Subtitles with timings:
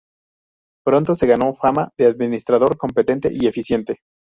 [0.83, 3.99] Pronto se ganó fama de administrador competente y eficiente.